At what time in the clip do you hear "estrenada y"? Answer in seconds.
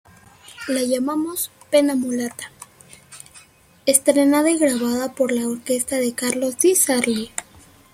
3.85-4.57